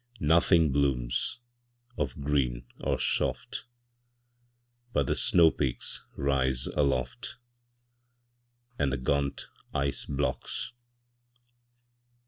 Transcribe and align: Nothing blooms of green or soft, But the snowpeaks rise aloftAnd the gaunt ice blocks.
Nothing 0.19 0.71
blooms 0.71 1.37
of 1.95 2.19
green 2.19 2.65
or 2.79 2.99
soft, 2.99 3.65
But 4.93 5.05
the 5.05 5.13
snowpeaks 5.13 5.99
rise 6.15 6.67
aloftAnd 6.75 7.29
the 8.79 8.97
gaunt 8.97 9.45
ice 9.75 10.07
blocks. 10.07 10.73